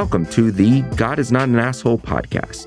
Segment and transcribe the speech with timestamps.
[0.00, 2.66] welcome to the God is Not an Asshole podcast.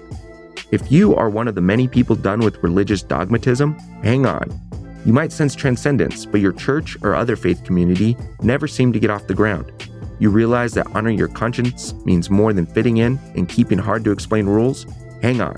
[0.72, 3.74] If you are one of the many people done with religious dogmatism,
[4.04, 4.62] hang on.
[5.04, 9.10] You might sense transcendence, but your church or other faith community never seem to get
[9.10, 9.72] off the ground.
[10.20, 14.12] You realize that honoring your conscience means more than fitting in and keeping hard to
[14.12, 14.86] explain rules?
[15.24, 15.56] Hang on.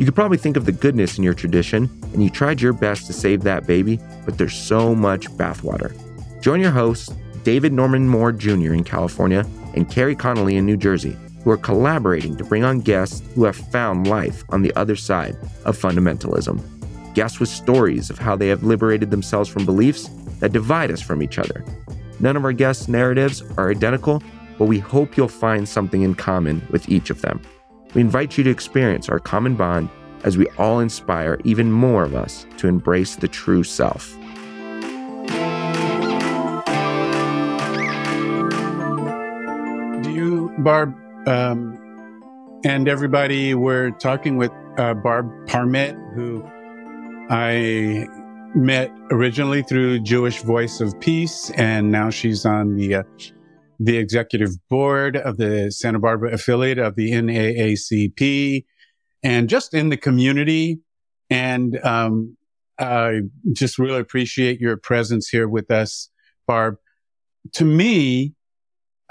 [0.00, 3.06] You could probably think of the goodness in your tradition, and you tried your best
[3.06, 5.94] to save that baby, but there's so much bathwater.
[6.42, 8.74] Join your hosts, David Norman Moore Jr.
[8.74, 13.22] in California and Kerry Connelly in New Jersey, who are collaborating to bring on guests
[13.34, 16.60] who have found life on the other side of fundamentalism.
[17.14, 20.08] Guests with stories of how they have liberated themselves from beliefs
[20.40, 21.64] that divide us from each other.
[22.20, 24.22] None of our guests' narratives are identical,
[24.58, 27.40] but we hope you'll find something in common with each of them.
[27.94, 29.90] We invite you to experience our common bond
[30.24, 34.16] as we all inspire even more of us to embrace the true self.
[40.62, 40.94] Barb
[41.26, 41.78] um,
[42.64, 43.54] and everybody.
[43.54, 46.44] We're talking with uh, Barb Parmet, who
[47.30, 48.06] I
[48.54, 53.02] met originally through Jewish Voice of Peace, and now she's on the uh,
[53.80, 58.64] the executive board of the Santa Barbara affiliate of the NAACP,
[59.22, 60.80] and just in the community.
[61.28, 62.36] And um,
[62.78, 66.10] I just really appreciate your presence here with us,
[66.46, 66.76] Barb.
[67.54, 68.34] To me,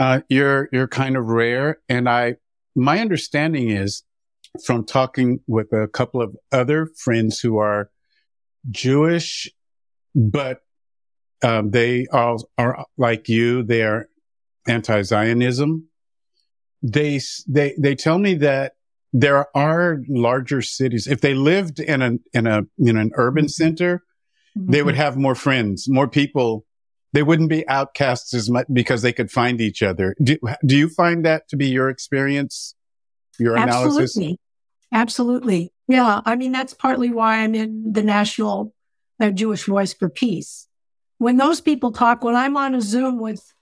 [0.02, 2.38] uh, you're you're kind of rare, and I
[2.76, 4.04] my understanding is
[4.66, 7.92] from talking with a couple of other friends who are
[8.72, 9.48] Jewish,
[10.16, 10.62] but
[11.44, 13.62] um, they all are like you.
[13.62, 14.10] They are
[14.68, 15.88] anti-Zionism.
[16.82, 18.74] They they they tell me that
[19.14, 21.06] there are larger cities.
[21.06, 24.02] If they lived in a in a in an urban center,
[24.58, 24.72] mm-hmm.
[24.72, 26.66] they would have more friends, more people
[27.14, 30.16] they wouldn't be outcasts as much because they could find each other.
[30.22, 32.76] Do, do you find that to be your experience,
[33.38, 34.18] your analysis?
[34.18, 34.40] Absolutely.
[34.94, 35.74] Absolutely.
[35.88, 36.22] Yeah.
[36.26, 38.74] I mean, that's partly why I'm in the National
[39.20, 40.68] uh, Jewish Voice for Peace.
[41.18, 43.54] When those people talk, when I'm on a Zoom with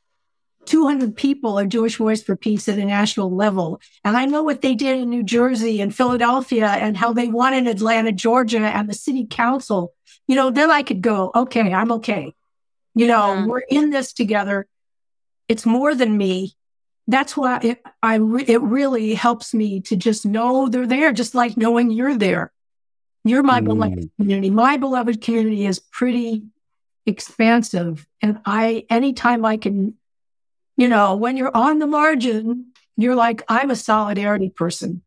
[0.65, 4.61] 200 people at Jewish Voice for Peace at a national level, and I know what
[4.61, 8.87] they did in New Jersey and Philadelphia and how they won in Atlanta, Georgia and
[8.87, 9.93] the city council,
[10.27, 12.33] you know, then I could go, okay, I'm okay.
[12.95, 13.45] You know, yeah.
[13.45, 14.67] we're in this together.
[15.47, 16.55] It's more than me.
[17.07, 21.33] That's why it, I re- it really helps me to just know they're there, just
[21.33, 22.51] like knowing you're there.
[23.23, 23.65] You're my mm.
[23.65, 24.49] beloved community.
[24.49, 26.43] My beloved community is pretty
[27.05, 28.07] expansive.
[28.21, 29.95] And I, anytime I can,
[30.77, 35.01] you know, when you're on the margin, you're like, I'm a solidarity person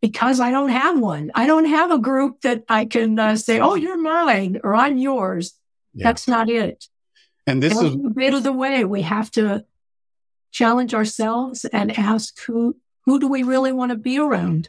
[0.00, 1.30] because I don't have one.
[1.34, 4.98] I don't have a group that I can uh, say, oh, you're mine or I'm
[4.98, 5.54] yours.
[5.94, 6.08] Yeah.
[6.08, 6.88] That's not it.
[7.46, 9.64] And this is a bit of the way we have to
[10.52, 14.68] challenge ourselves and ask who who do we really want to be around?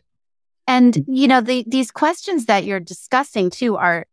[0.65, 4.05] And you know, the, these questions that you're discussing too are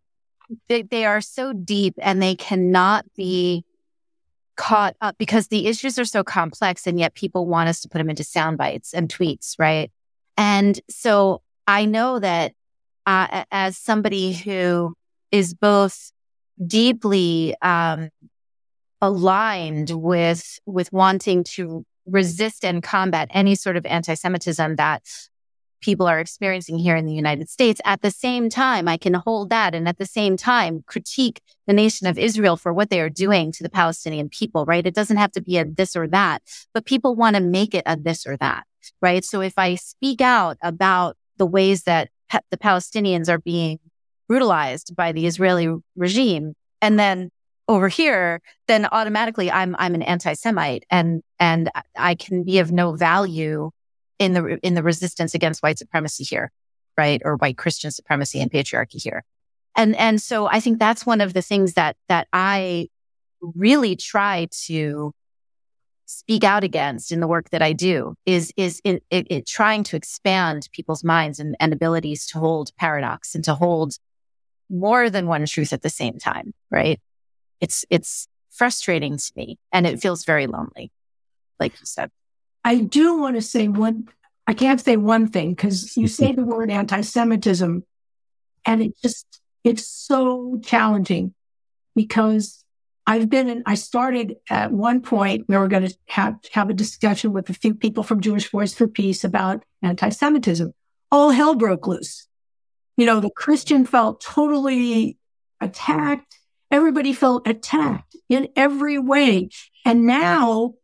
[0.68, 3.64] they, they are so deep and they cannot be
[4.56, 7.98] caught up because the issues are so complex and yet people want us to put
[7.98, 9.90] them into sound bites and tweets, right?
[10.36, 12.52] And so I know that
[13.06, 14.94] uh, as somebody who
[15.30, 16.12] is both
[16.66, 18.10] deeply um,
[19.00, 25.02] aligned with with wanting to resist and combat any sort of anti-Semitism that
[25.80, 27.80] people are experiencing here in the United States.
[27.84, 31.72] At the same time, I can hold that and at the same time critique the
[31.72, 34.86] nation of Israel for what they are doing to the Palestinian people, right?
[34.86, 36.42] It doesn't have to be a this or that,
[36.74, 38.64] but people want to make it a this or that,
[39.00, 39.24] right?
[39.24, 42.10] So if I speak out about the ways that
[42.50, 43.78] the Palestinians are being
[44.28, 47.30] brutalized by the Israeli regime, and then
[47.70, 52.96] over here, then automatically I'm I'm an anti-Semite and and I can be of no
[52.96, 53.70] value
[54.18, 56.50] in the in the resistance against white supremacy here,
[56.98, 57.22] right?
[57.24, 59.22] Or white Christian supremacy and patriarchy here.
[59.76, 62.88] And and so I think that's one of the things that that I
[63.40, 65.14] really try to
[66.06, 69.84] speak out against in the work that I do is is it, it, it trying
[69.84, 73.94] to expand people's minds and, and abilities to hold paradox and to hold
[74.68, 77.00] more than one truth at the same time, right?
[77.60, 80.90] It's, it's frustrating to me and it feels very lonely,
[81.58, 82.10] like you said.
[82.64, 84.08] I do want to say one,
[84.46, 87.84] I can't say one thing because you say the word anti Semitism
[88.66, 91.34] and it just, it's so challenging
[91.94, 92.64] because
[93.06, 96.74] I've been in, I started at one point, we were going to have, have a
[96.74, 100.72] discussion with a few people from Jewish Voice for Peace about anti Semitism.
[101.10, 102.28] All hell broke loose.
[102.96, 105.16] You know, the Christian felt totally
[105.60, 106.36] attacked
[106.70, 109.50] everybody felt attacked in every way.
[109.84, 110.74] And now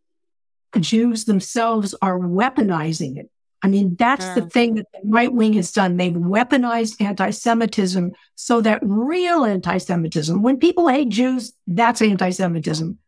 [0.79, 3.31] Jews themselves are weaponizing it.
[3.63, 5.97] I mean, that's the thing that the right wing has done.
[5.97, 12.31] They've weaponized anti Semitism so that real anti Semitism, when people hate Jews, that's anti
[12.31, 12.99] Semitism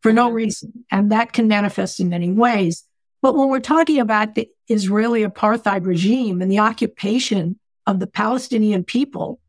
[0.00, 0.84] for no reason.
[0.90, 2.84] And that can manifest in many ways.
[3.20, 8.84] But when we're talking about the Israeli apartheid regime and the occupation of the Palestinian
[8.84, 9.40] people,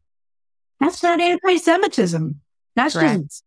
[0.80, 2.42] that's not anti Semitism.
[2.80, 3.24] That's Correct.
[3.24, 3.44] just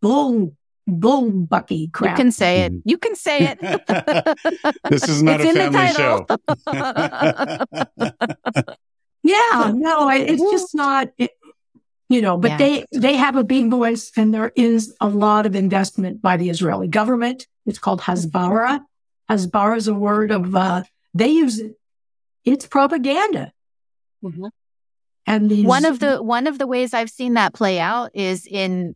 [0.00, 0.56] bull,
[0.86, 2.18] bull bucky crap.
[2.18, 2.72] You can say it.
[2.84, 3.60] You can say it.
[4.90, 6.26] this is not it's a family show.
[9.22, 11.12] yeah, no, it's just not.
[11.18, 11.30] It,
[12.08, 12.56] you know, but yeah.
[12.58, 16.50] they they have a big voice, and there is a lot of investment by the
[16.50, 17.46] Israeli government.
[17.66, 18.80] It's called Hasbara.
[19.30, 20.82] Hasbara is a word of uh,
[21.14, 21.78] they use it.
[22.44, 23.52] It's propaganda.
[24.22, 24.46] Mm-hmm.
[25.26, 28.46] And these, one of the one of the ways I've seen that play out is
[28.46, 28.94] in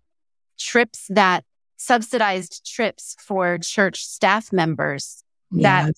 [0.58, 1.44] trips that
[1.76, 5.86] subsidized trips for church staff members yeah.
[5.86, 5.94] that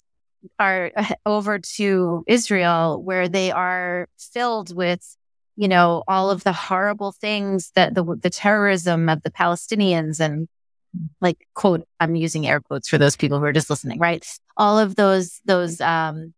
[0.59, 0.93] are
[1.27, 5.17] over to Israel where they are filled with
[5.57, 10.49] you know all of the horrible things that the the terrorism of the Palestinians and
[11.21, 14.79] like quote I'm using air quotes for those people who are just listening right all
[14.79, 16.35] of those those um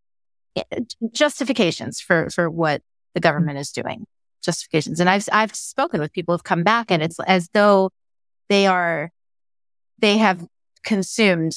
[0.57, 0.81] eh,
[1.13, 2.83] justifications for for what
[3.15, 4.07] the government is doing
[4.43, 5.01] justifications.
[5.01, 7.91] And I've, I've spoken with people who've come back and it's as though
[8.49, 9.11] they are,
[9.99, 10.47] they have
[10.85, 11.53] consumed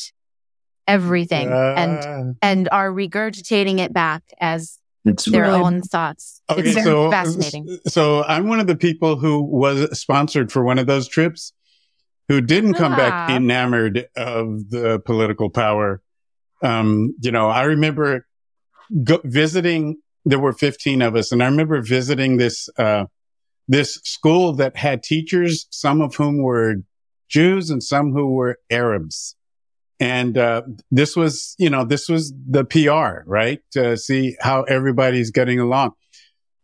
[0.87, 6.41] everything uh, and, and are regurgitating it back as it's their really, own thoughts.
[6.49, 7.79] Okay, it's so, fascinating.
[7.87, 11.53] So I'm one of the people who was sponsored for one of those trips
[12.27, 12.97] who didn't come ah.
[12.97, 16.01] back enamored of the political power.
[16.63, 18.25] Um, you know, I remember
[19.03, 21.31] go- visiting there were 15 of us.
[21.31, 23.05] And I remember visiting this, uh,
[23.67, 26.75] this school that had teachers, some of whom were
[27.29, 29.35] Jews and some who were Arabs.
[29.99, 33.61] And, uh, this was, you know, this was the PR, right?
[33.71, 35.93] To see how everybody's getting along.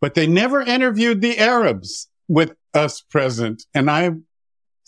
[0.01, 3.63] But they never interviewed the Arabs with us present.
[3.73, 4.11] And I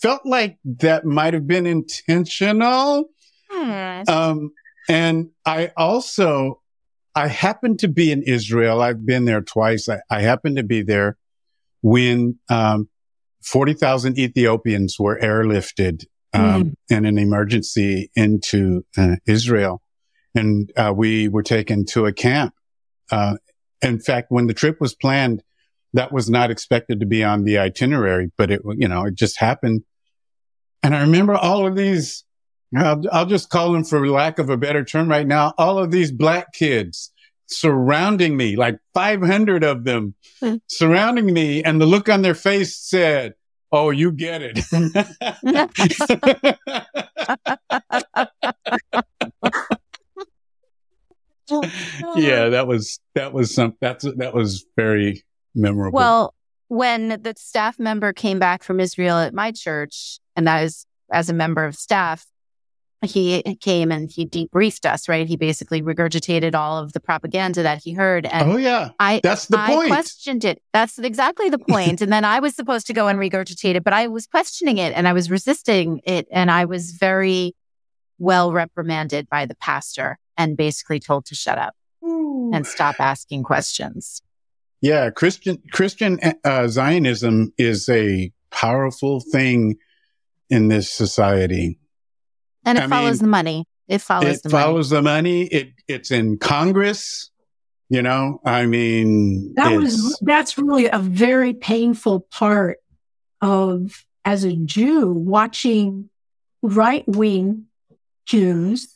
[0.02, 3.06] felt like that might have been intentional.
[3.50, 4.02] Hmm.
[4.08, 4.52] Um,
[4.88, 6.60] and I also
[7.14, 8.80] I happened to be in Israel.
[8.80, 9.88] I've been there twice.
[9.88, 11.16] I, I happened to be there
[11.82, 12.88] when um,
[13.42, 16.74] 40,000 Ethiopians were airlifted um, mm.
[16.88, 19.82] in an emergency into uh, Israel.
[20.34, 22.54] And uh, we were taken to a camp.
[23.12, 23.36] Uh,
[23.82, 25.42] in fact, when the trip was planned,
[25.92, 29.38] that was not expected to be on the itinerary, but it, you know, it just
[29.38, 29.84] happened.
[30.82, 32.24] And I remember all of these
[32.76, 35.54] I'll, I'll just call them for lack of a better term right now.
[35.58, 37.12] All of these black kids
[37.46, 40.60] surrounding me, like 500 of them mm.
[40.66, 41.62] surrounding me.
[41.62, 43.34] And the look on their face said,
[43.72, 44.58] Oh, you get it.
[52.16, 55.24] yeah, that was, that was some, that's, that was very
[55.56, 55.96] memorable.
[55.96, 56.34] Well,
[56.68, 61.28] when the staff member came back from Israel at my church, and that is as
[61.28, 62.26] a member of staff,
[63.04, 65.26] he came and he debriefed us, right?
[65.26, 68.26] He basically regurgitated all of the propaganda that he heard.
[68.26, 68.90] And oh, yeah.
[68.98, 69.90] I, That's the point.
[69.90, 70.62] I questioned it.
[70.72, 72.00] That's exactly the point.
[72.00, 74.92] and then I was supposed to go and regurgitate it, but I was questioning it
[74.94, 76.26] and I was resisting it.
[76.30, 77.54] And I was very
[78.18, 81.74] well reprimanded by the pastor and basically told to shut up
[82.04, 82.50] Ooh.
[82.52, 84.22] and stop asking questions.
[84.80, 85.10] Yeah.
[85.10, 89.76] Christian, Christian uh, Zionism is a powerful thing
[90.50, 91.78] in this society.
[92.64, 93.64] And it I follows mean, the money.
[93.88, 94.98] It follows it the follows money.
[94.98, 95.42] the money.
[95.44, 97.30] It it's in Congress.
[97.90, 102.78] You know, I mean, that was that's really a very painful part
[103.40, 106.08] of as a Jew watching
[106.62, 107.66] right wing
[108.24, 108.88] Jews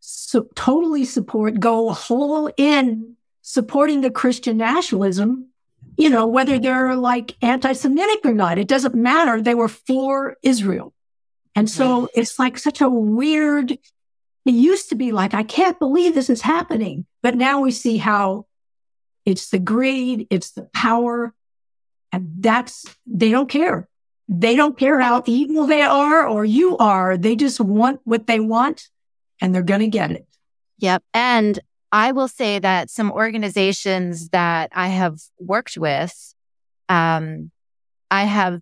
[0.00, 5.46] so totally support go whole in supporting the Christian nationalism.
[5.96, 9.40] You know, whether they're like anti-Semitic or not, it doesn't matter.
[9.42, 10.94] They were for Israel.
[11.54, 13.80] And so it's like such a weird, it
[14.44, 17.06] used to be like, I can't believe this is happening.
[17.22, 18.46] But now we see how
[19.26, 21.34] it's the greed, it's the power.
[22.12, 23.88] And that's, they don't care.
[24.28, 27.16] They don't care how evil they are or you are.
[27.16, 28.88] They just want what they want
[29.40, 30.26] and they're going to get it.
[30.78, 31.02] Yep.
[31.12, 31.58] And
[31.92, 36.34] I will say that some organizations that I have worked with,
[36.88, 37.50] um,
[38.10, 38.60] I have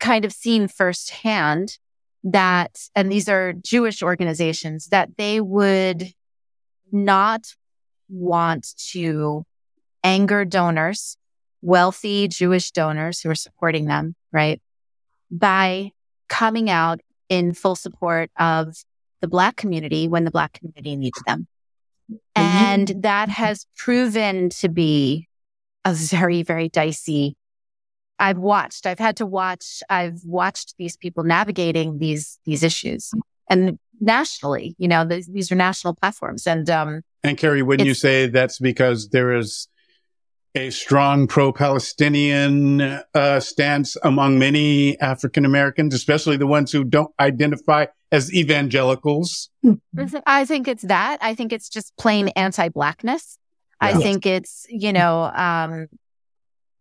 [0.00, 1.78] kind of seen firsthand
[2.26, 6.12] that, and these are Jewish organizations, that they would
[6.90, 7.54] not
[8.08, 9.44] want to
[10.02, 11.16] anger donors,
[11.62, 14.60] wealthy Jewish donors who are supporting them, right?
[15.30, 15.92] By
[16.28, 18.76] coming out in full support of
[19.20, 21.46] the Black community when the Black community needs them.
[22.10, 22.42] Mm-hmm.
[22.42, 25.28] And that has proven to be
[25.84, 27.36] a very, very dicey.
[28.18, 33.12] I've watched, I've had to watch, I've watched these people navigating these, these issues
[33.48, 36.46] and nationally, you know, th- these are national platforms.
[36.46, 39.68] And, um, and Kerry, wouldn't you say that's because there is
[40.54, 47.86] a strong pro-Palestinian uh, stance among many African Americans, especially the ones who don't identify
[48.10, 49.50] as evangelicals?
[50.26, 51.18] I think it's that.
[51.20, 53.38] I think it's just plain anti-blackness.
[53.82, 53.88] Yeah.
[53.88, 55.88] I think it's you know um,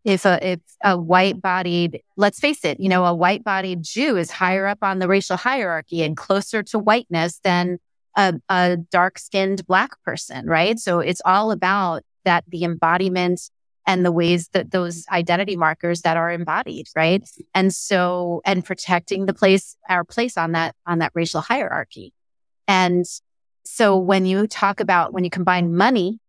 [0.05, 4.15] if a if a white bodied let's face it you know a white bodied jew
[4.15, 7.79] is higher up on the racial hierarchy and closer to whiteness than
[8.15, 10.79] a, a dark skinned black person right?
[10.79, 13.41] So it's all about that the embodiment
[13.87, 17.27] and the ways that those identity markers that are embodied right?
[17.53, 22.13] And so and protecting the place our place on that on that racial hierarchy.
[22.67, 23.05] And
[23.63, 26.19] so when you talk about when you combine money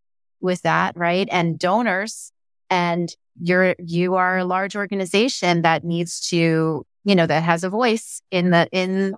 [0.40, 2.32] with that right and donors
[2.70, 7.70] and you're you are a large organization that needs to you know that has a
[7.70, 9.14] voice in the in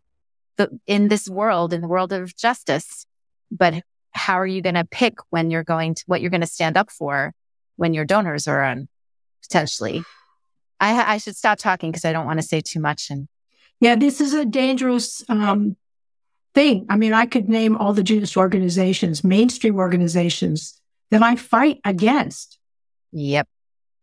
[0.57, 3.07] the in this world in the world of justice.
[3.51, 6.47] But how are you going to pick when you're going to what you're going to
[6.47, 7.33] stand up for
[7.77, 8.89] when your donors are on
[9.43, 10.03] potentially?
[10.81, 13.29] I i should stop talking because i don't want to say too much and
[13.81, 15.77] yeah this is a dangerous um
[16.55, 16.87] thing.
[16.89, 22.59] I mean i could name all the jewish organizations mainstream organizations that i fight against
[23.13, 23.49] yep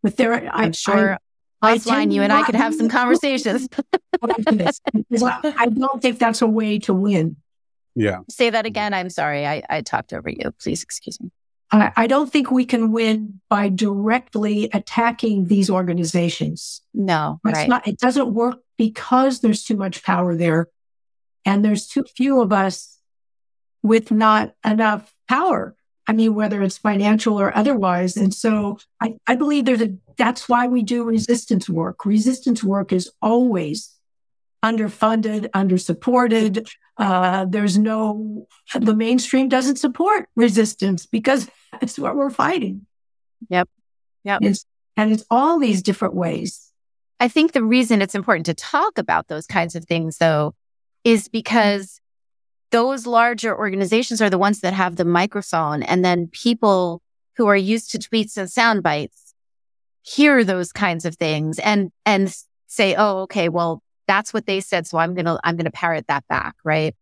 [0.06, 1.18] but there, I'm sure
[1.64, 3.68] I, offline you and I could have some conversations.
[4.22, 7.38] I don't think that's a way to win.
[7.96, 8.20] Yeah.
[8.30, 8.94] Say that again.
[8.94, 9.48] I'm sorry.
[9.48, 10.54] I, I talked over you.
[10.62, 11.32] Please excuse me.
[11.72, 16.82] I, I don't think we can win by directly attacking these organizations.
[16.94, 17.70] No, That's right.
[17.70, 20.68] Not, it doesn't work because there's too much power there
[21.46, 23.00] and there's too few of us
[23.82, 25.76] with not enough power.
[26.08, 28.16] I mean, whether it's financial or otherwise.
[28.16, 32.06] And so I, I believe there's a, that's why we do resistance work.
[32.06, 33.96] Resistance work is always
[34.64, 36.68] underfunded, undersupported.
[36.98, 38.48] Uh, there's no,
[38.80, 42.86] the mainstream doesn't support resistance because that's what we're fighting.
[43.50, 43.70] Yep.
[44.24, 44.42] Yep.
[44.44, 44.66] It's,
[44.98, 46.72] and it's all these different ways.
[47.20, 50.54] I think the reason it's important to talk about those kinds of things, though,
[51.04, 52.02] is because
[52.72, 57.02] those larger organizations are the ones that have the microphone and then people
[57.38, 59.34] who are used to tweets and sound bites
[60.04, 62.36] hear those kinds of things and and
[62.68, 66.28] say oh okay well that's what they said so i'm gonna i'm gonna parrot that
[66.28, 66.96] back right?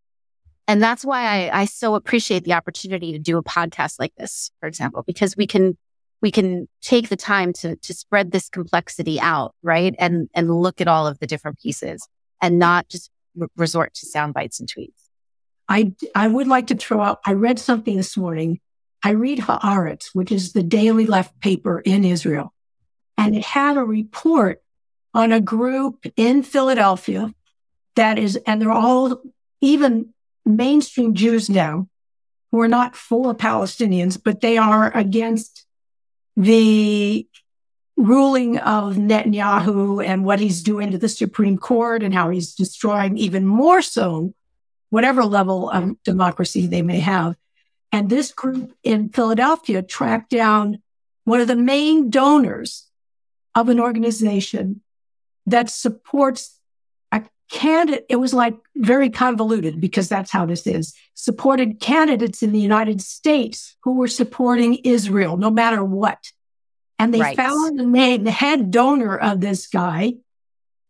[0.66, 4.50] And that's why I, I so appreciate the opportunity to do a podcast like this
[4.60, 5.78] for example because we can
[6.22, 10.80] we can take the time to to spread this complexity out right and and look
[10.80, 12.08] at all of the different pieces
[12.42, 15.03] and not just re- resort to sound bites and tweets
[15.74, 18.60] I, I would like to throw out, I read something this morning.
[19.02, 22.54] I read Haaretz, which is the daily left paper in Israel.
[23.18, 24.62] And it had a report
[25.16, 27.34] on a group in Philadelphia
[27.96, 29.20] that is, and they're all
[29.62, 30.14] even
[30.46, 31.88] mainstream Jews now
[32.52, 35.66] who are not for Palestinians, but they are against
[36.38, 37.28] the
[37.98, 43.18] ruling of Netanyahu and what he's doing to the Supreme Court and how he's destroying
[43.18, 44.36] even more so
[44.94, 47.36] whatever level of democracy they may have.
[47.92, 50.84] And this group in Philadelphia tracked down
[51.24, 52.86] one of the main donors
[53.56, 54.82] of an organization
[55.48, 56.60] that supports
[57.12, 58.06] a candidate.
[58.08, 60.94] It was like very convoluted because that's how this is.
[61.16, 66.32] Supported candidates in the United States who were supporting Israel no matter what.
[67.00, 67.36] And they right.
[67.36, 70.18] found the name, the head donor of this guy,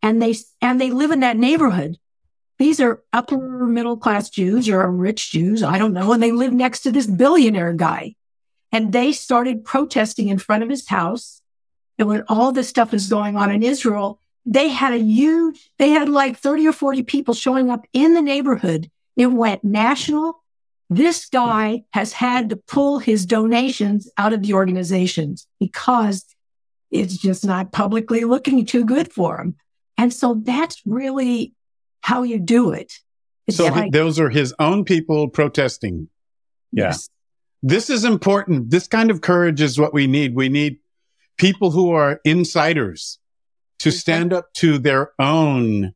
[0.01, 1.97] and they and they live in that neighborhood.
[2.59, 6.53] These are upper middle class Jews or rich Jews, I don't know, and they live
[6.53, 8.15] next to this billionaire guy.
[8.71, 11.41] And they started protesting in front of his house.
[11.97, 15.89] And when all this stuff is going on in Israel, they had a huge, they
[15.89, 18.89] had like 30 or 40 people showing up in the neighborhood.
[19.15, 20.43] It went national.
[20.89, 26.25] This guy has had to pull his donations out of the organizations because
[26.91, 29.55] it's just not publicly looking too good for him.
[29.97, 31.53] And so that's really
[32.03, 32.93] how you do it.
[33.47, 36.09] It's so like, those are his own people protesting.
[36.71, 36.85] Yeah.
[36.85, 37.09] Yes.
[37.61, 38.69] This is important.
[38.69, 40.35] This kind of courage is what we need.
[40.35, 40.79] We need
[41.37, 43.19] people who are insiders
[43.79, 45.93] to stand up to their own,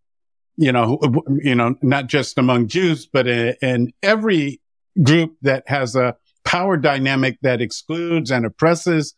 [0.56, 1.00] you know,
[1.42, 4.62] you know, not just among Jews, but in every
[5.04, 9.14] group that has a power dynamic that excludes and oppresses.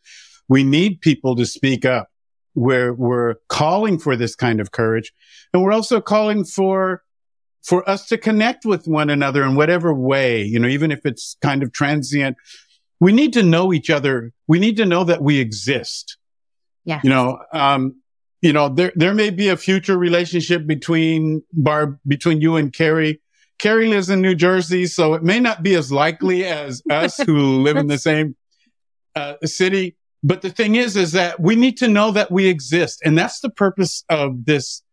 [0.47, 2.09] We need people to speak up.
[2.55, 5.13] We're, we're calling for this kind of courage.
[5.53, 7.03] And we're also calling for
[7.61, 11.35] for us to connect with one another in whatever way, you know, even if it's
[11.41, 12.37] kind of transient,
[12.99, 14.31] we need to know each other.
[14.47, 16.17] We need to know that we exist.
[16.85, 17.01] Yeah.
[17.03, 18.01] You know, um,
[18.41, 23.21] you know, there, there may be a future relationship between Barb, between you and Kerry.
[23.57, 27.37] Kerry lives in New Jersey, so it may not be as likely as us who
[27.61, 28.37] live in the same
[29.15, 29.97] uh, city.
[30.23, 33.01] But the thing is, is that we need to know that we exist.
[33.05, 34.83] And that's the purpose of this,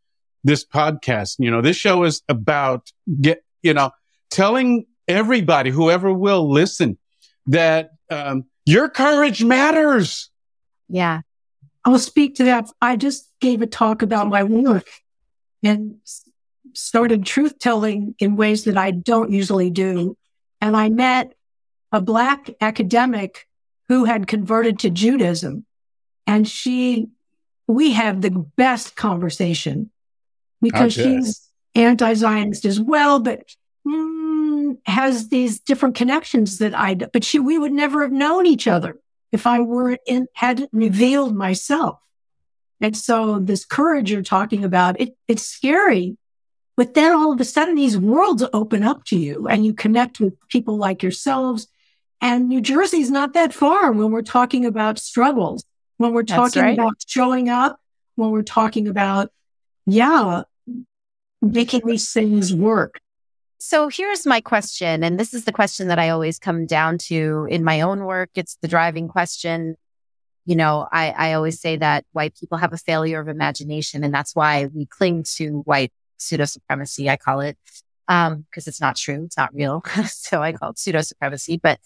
[0.44, 1.36] this podcast.
[1.38, 3.90] You know, this show is about get, you know,
[4.30, 6.98] telling everybody, whoever will listen
[7.46, 10.30] that, um, your courage matters.
[10.88, 11.22] Yeah.
[11.84, 12.68] I'll speak to that.
[12.80, 14.88] I just gave a talk about my work
[15.62, 15.96] and
[16.72, 20.16] started truth telling in ways that I don't usually do.
[20.60, 21.32] And I met
[21.92, 23.46] a black academic
[23.88, 25.64] who had converted to Judaism.
[26.26, 27.08] And she,
[27.66, 29.90] we have the best conversation
[30.60, 33.54] because she's anti Zionist as well, but
[33.86, 38.66] mm, has these different connections that I, but she, we would never have known each
[38.66, 38.98] other
[39.32, 42.00] if I weren't in, hadn't revealed myself.
[42.80, 46.16] And so this courage you're talking about, it, it's scary.
[46.76, 50.20] But then all of a sudden these worlds open up to you and you connect
[50.20, 51.68] with people like yourselves.
[52.20, 55.64] And New Jersey is not that far when we're talking about struggles,
[55.98, 56.78] when we're talking right.
[56.78, 57.78] about showing up,
[58.14, 59.30] when we're talking about,
[59.86, 60.42] yeah,
[61.42, 63.00] making these things work.
[63.58, 65.02] So here's my question.
[65.02, 68.30] And this is the question that I always come down to in my own work.
[68.34, 69.76] It's the driving question.
[70.44, 74.04] You know, I, I always say that white people have a failure of imagination.
[74.04, 77.10] And that's why we cling to white pseudo supremacy.
[77.10, 77.58] I call it,
[78.08, 79.24] um, cause it's not true.
[79.24, 79.82] It's not real.
[80.06, 81.80] so I call it pseudo supremacy, but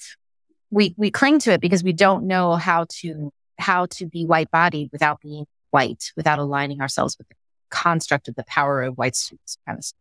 [0.70, 4.50] we, we cling to it because we don't know how to, how to be white
[4.50, 7.34] bodied without being white, without aligning ourselves with the
[7.70, 9.94] construct of the power of white supremacy.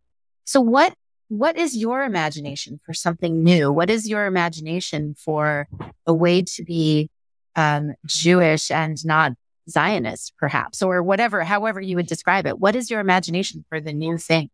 [0.45, 0.93] So what
[1.29, 3.71] what is your imagination for something new?
[3.71, 5.67] What is your imagination for
[6.07, 7.09] a way to be
[7.55, 9.33] um, Jewish and not
[9.69, 12.57] Zionist, perhaps, or whatever, however you would describe it?
[12.57, 14.49] What is your imagination for the new thing?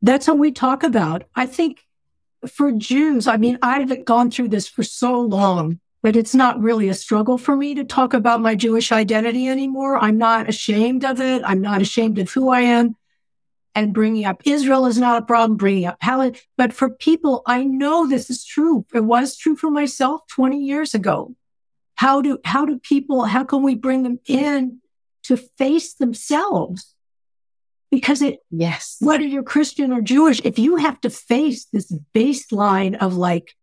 [0.00, 1.24] That's what we talk about.
[1.36, 1.82] I think
[2.48, 6.60] for Jews, I mean, I haven't gone through this for so long that it's not
[6.60, 9.96] really a struggle for me to talk about my Jewish identity anymore.
[9.98, 11.42] I'm not ashamed of it.
[11.44, 12.96] I'm not ashamed of who I am.
[13.74, 16.40] And bringing up Israel is not a problem, bringing up Palestine.
[16.58, 18.84] But for people, I know this is true.
[18.92, 21.34] It was true for myself 20 years ago.
[21.94, 24.80] How do, how do people, how can we bring them in
[25.24, 26.91] to face themselves?
[27.92, 28.96] Because it, Yes.
[29.00, 33.54] whether you're Christian or Jewish, if you have to face this baseline of like,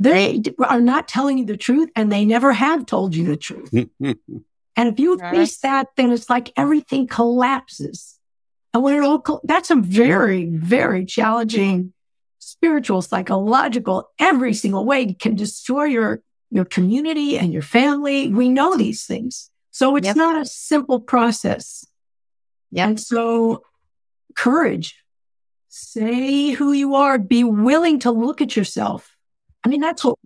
[0.00, 3.70] they are not telling you the truth and they never have told you the truth.
[4.78, 5.34] And if you Right.
[5.34, 8.16] face that, then it's like everything collapses.
[8.72, 11.92] And when it all, col- that's a very, very challenging
[12.38, 18.28] spiritual, psychological, every single way It can destroy your, your community and your family.
[18.28, 19.50] We know these things.
[19.72, 20.16] So it's Yep.
[20.16, 21.84] not a simple process.
[22.72, 22.88] Yep.
[22.88, 23.62] And so
[24.36, 24.96] courage,
[25.68, 29.16] say who you are, be willing to look at yourself.
[29.64, 30.16] I mean, that's what,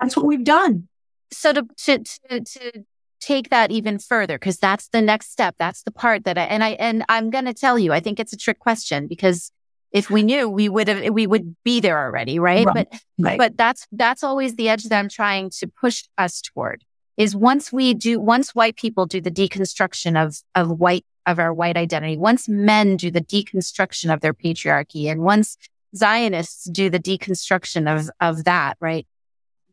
[0.00, 0.88] that's what we've done.
[1.32, 2.84] so to to to, to
[3.20, 6.62] take that even further because that's the next step that's the part that i and
[6.62, 9.50] i and i'm going to tell you i think it's a trick question because
[9.92, 12.74] if we knew we would have we would be there already right, Right.
[12.90, 13.38] but Right.
[13.38, 16.84] but that's that's always the edge that i'm trying to push us toward
[17.16, 21.52] is once we do once white people do the deconstruction of of white of our
[21.52, 22.16] white identity.
[22.16, 25.56] Once men do the deconstruction of their patriarchy and once
[25.96, 29.06] zionists do the deconstruction of of that right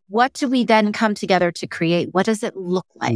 [0.07, 2.09] what do we then come together to create?
[2.11, 3.13] What does it look like?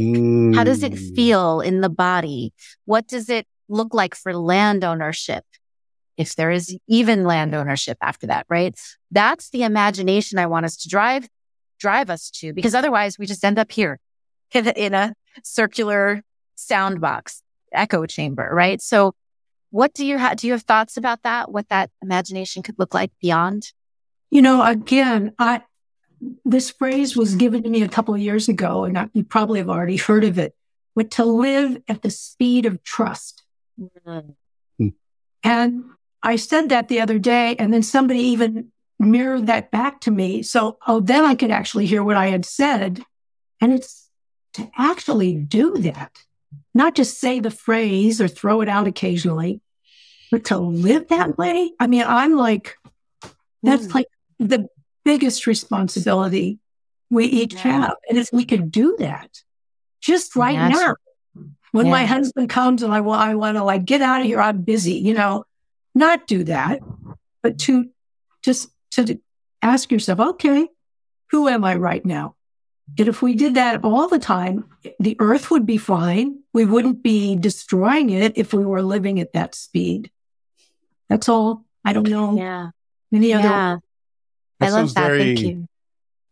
[0.54, 1.14] How does it Mm.
[1.14, 2.54] feel in the body?
[2.86, 5.44] What does it look like for land ownership
[6.16, 8.74] if there is even land ownership after that right?
[9.10, 11.28] That's the imagination i want us to drive
[11.78, 14.00] drive us to because otherwise we just end up here
[14.52, 15.12] in a, in a
[15.44, 16.22] circular
[16.54, 18.80] sound box echo chamber right?
[18.80, 19.14] So
[19.70, 21.50] what do you have do you have thoughts about that?
[21.50, 23.72] What that imagination could look like beyond?
[24.30, 25.62] You know, again, I
[26.44, 29.58] this phrase was given to me a couple of years ago, and I, you probably
[29.58, 30.54] have already heard of it.
[30.94, 33.44] But to live at the speed of trust,
[33.78, 34.30] mm-hmm.
[34.78, 34.88] hmm.
[35.44, 35.84] and
[36.22, 40.42] I said that the other day, and then somebody even mirrored that back to me.
[40.42, 43.02] So, oh, then I could actually hear what I had said,
[43.60, 44.08] and it's
[44.54, 46.12] to actually do that,
[46.76, 49.60] not just say the phrase or throw it out occasionally,
[50.30, 51.72] but to live that way.
[51.80, 52.76] I mean, I'm like,
[53.62, 53.94] that's Mm.
[53.94, 54.06] like
[54.38, 54.68] the
[55.04, 56.58] biggest responsibility
[57.10, 57.60] we each Yeah.
[57.62, 57.94] have.
[58.08, 59.30] And if we could do that
[60.00, 60.76] just right Yes.
[60.76, 60.94] now,
[61.72, 64.40] when my husband comes and I, wa- I want to like get out of here,
[64.40, 65.44] I'm busy, you know,
[65.94, 66.80] not do that,
[67.42, 67.88] but to
[68.42, 69.18] just to
[69.62, 70.68] ask yourself, okay,
[71.30, 72.35] who am I right now?
[72.98, 74.64] And if we did that all the time,
[75.00, 76.40] the earth would be fine.
[76.52, 80.10] We wouldn't be destroying it if we were living at that speed.
[81.08, 81.64] That's all.
[81.84, 82.36] I don't know.
[82.36, 82.70] Yeah.
[83.12, 83.48] Any other.
[83.48, 83.76] Yeah.
[84.60, 85.06] That I love that.
[85.08, 85.68] very- Thank you.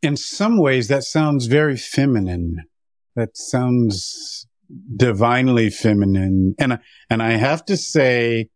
[0.03, 2.65] In some ways, that sounds very feminine.
[3.17, 4.47] That sounds
[4.97, 6.55] divinely feminine.
[6.59, 8.49] And, and I have to say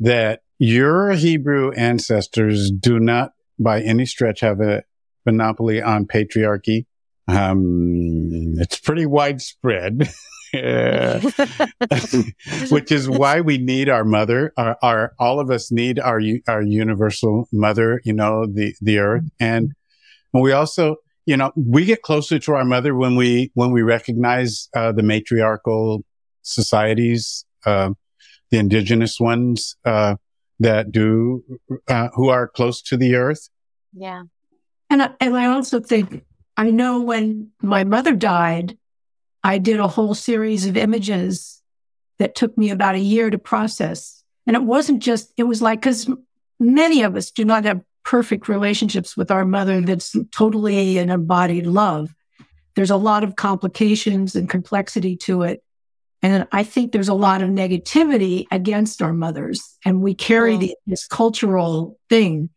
[0.00, 4.82] that your Hebrew ancestors do not by any stretch have a
[5.24, 6.86] monopoly on patriarchy.
[7.28, 10.08] Um, it's pretty widespread.
[12.70, 14.54] Which is why we need our mother.
[14.56, 18.00] Our, our all of us need our our universal mother.
[18.04, 19.72] You know, the the earth, and
[20.32, 24.70] we also, you know, we get closer to our mother when we when we recognize
[24.74, 26.02] uh, the matriarchal
[26.40, 27.90] societies, uh,
[28.50, 30.16] the indigenous ones uh,
[30.60, 31.44] that do
[31.88, 33.50] uh, who are close to the earth.
[33.92, 34.22] yeah.
[34.90, 36.24] And I, and I also think
[36.58, 38.76] I know when my mother died,
[39.44, 41.62] I did a whole series of images
[42.18, 44.24] that took me about a year to process.
[44.44, 46.10] And it wasn't just, it was like, cause
[46.58, 51.66] many of us do not have perfect relationships with our mother that's totally an embodied
[51.66, 52.12] love.
[52.74, 55.62] There's a lot of complications and complexity to it.
[56.22, 60.58] And I think there's a lot of negativity against our mothers and we carry Yeah.
[60.58, 62.50] the, this cultural thing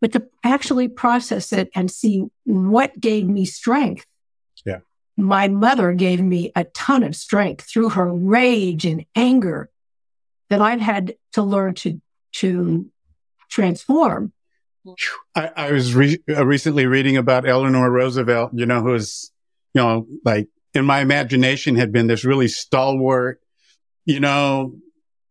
[0.00, 4.06] but to actually process it and see what gave me strength.
[4.64, 4.80] Yeah.
[5.16, 9.70] My mother gave me a ton of strength through her rage and anger
[10.50, 12.00] that I've had to learn to,
[12.32, 12.90] to
[13.48, 14.32] transform.
[15.34, 19.30] I, I was re- uh, recently reading about Eleanor Roosevelt, you know, who's,
[19.72, 23.40] you know, like in my imagination had been this really stalwart,
[24.04, 24.76] you know,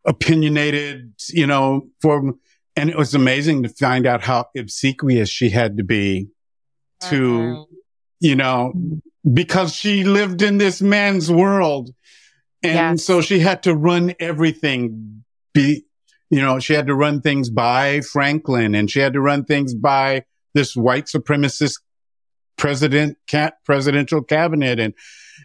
[0.04, 2.40] opinionated, you know, form.
[2.76, 6.28] And it was amazing to find out how obsequious she had to be
[7.02, 7.64] to, Mhm.
[8.20, 8.72] you know,
[9.32, 11.90] because she lived in this man's world.
[12.62, 13.04] And Yes.
[13.04, 15.84] so she had to run everything be,
[16.30, 19.72] you know, she had to run things by Franklin and she had to run things
[19.74, 21.80] by this white supremacist
[22.56, 24.94] president, ca- presidential cabinet and,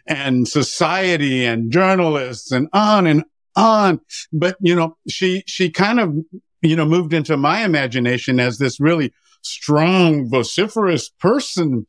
[0.06, 4.00] and society and journalists and on and on.
[4.32, 6.14] But, you know, she, she kind of,
[6.62, 11.86] you know, moved into my imagination as this really strong, vociferous person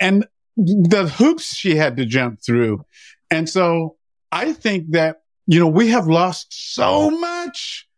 [0.00, 2.84] and the hoops she had to jump through.
[3.30, 3.96] And so
[4.32, 7.88] I think that, you know, we have lost so much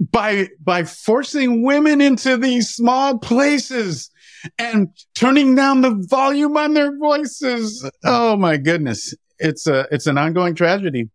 [0.00, 4.10] by, by forcing women into these small places
[4.58, 7.88] and turning down the volume on their voices.
[8.04, 9.14] Oh my goodness.
[9.38, 11.10] It's a, it's an ongoing tragedy.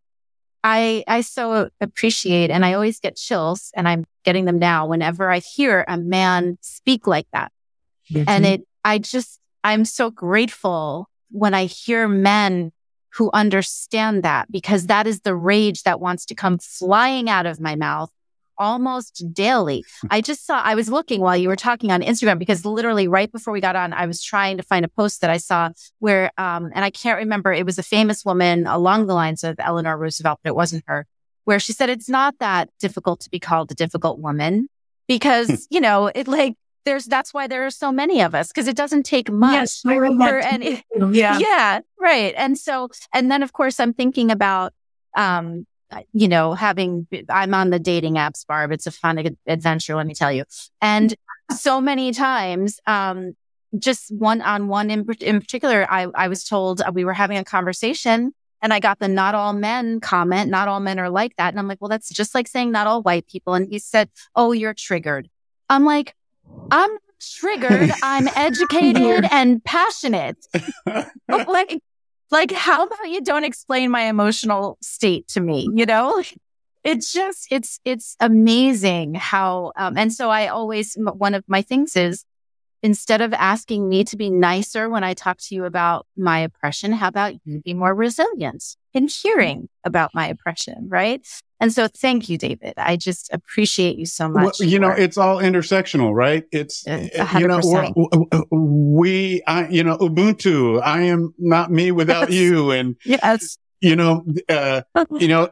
[0.63, 5.29] I, I so appreciate and I always get chills and I'm getting them now whenever
[5.29, 7.51] I hear a man speak like that.
[8.13, 8.45] And mm-hmm.
[8.45, 12.71] it, I just, I'm so grateful when I hear men
[13.13, 17.59] who understand that because that is the rage that wants to come flying out of
[17.59, 18.11] my mouth
[18.57, 19.83] almost daily.
[20.09, 23.31] I just saw, I was looking while you were talking on Instagram because literally right
[23.31, 26.31] before we got on, I was trying to find a post that I saw where,
[26.37, 29.97] um, and I can't remember, it was a famous woman along the lines of Eleanor
[29.97, 31.05] Roosevelt, but it wasn't her,
[31.45, 34.67] where she said, it's not that difficult to be called a difficult woman
[35.07, 38.67] because, you know, it like, there's, that's why there are so many of us because
[38.67, 40.53] it doesn't take much Yes, I read that.
[40.53, 41.37] any, yeah.
[41.39, 42.33] yeah, right.
[42.37, 44.73] And so, and then of course, I'm thinking about,
[45.15, 45.67] um,
[46.13, 48.71] you know, having, I'm on the dating apps, Barb.
[48.71, 50.43] It's a fun adventure, let me tell you.
[50.81, 51.15] And
[51.51, 53.35] so many times, um,
[53.77, 57.37] just one on one in, in particular, I, I was told uh, we were having
[57.37, 60.49] a conversation and I got the not all men comment.
[60.49, 61.49] Not all men are like that.
[61.49, 63.53] And I'm like, well, that's just like saying not all white people.
[63.53, 65.29] And he said, oh, you're triggered.
[65.69, 66.15] I'm like,
[66.71, 67.91] I'm not triggered.
[68.03, 70.37] I'm educated and passionate.
[71.27, 71.79] like,
[72.31, 75.69] like, how about you don't explain my emotional state to me?
[75.73, 76.23] You know,
[76.83, 81.95] it's just, it's, it's amazing how, um, and so I always, one of my things
[81.95, 82.25] is
[82.83, 86.91] instead of asking me to be nicer when I talk to you about my oppression,
[86.91, 90.87] how about you be more resilient in hearing about my oppression?
[90.89, 91.25] Right.
[91.59, 92.73] And so thank you, David.
[92.77, 94.59] I just appreciate you so Well, much.
[94.59, 96.43] you know, it's all intersectional, right?
[96.51, 97.93] It's, Uh, uh, you know, 100%.
[97.95, 102.39] we're- we, I, you know, Ubuntu, I am not me without Yes.
[102.39, 102.71] you.
[102.71, 103.57] And, yes.
[103.81, 104.81] you know, uh,
[105.19, 105.49] you know,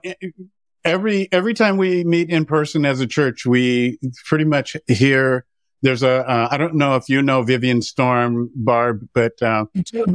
[0.83, 5.45] every, every time we meet in person as a church, we pretty much hear
[5.81, 9.65] there's a, uh, I don't know if you know Vivian Storm, Barb, but, uh,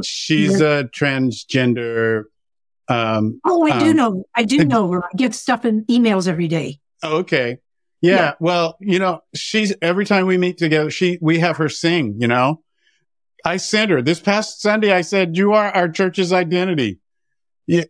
[0.03, 2.23] she's a transgender,
[2.91, 4.23] um, Oh, I do Um, know.
[4.35, 5.03] I do know her.
[5.03, 6.79] I get stuff in emails every day.
[7.03, 7.57] Okay.
[8.01, 8.33] Yeah, Yeah.
[8.39, 12.15] Well, you know, she's every time we meet together, she we have her sing.
[12.19, 12.63] You know,
[13.45, 14.91] I sent her this past Sunday.
[14.91, 16.99] I said, "You are our church's identity."
[17.67, 17.83] You,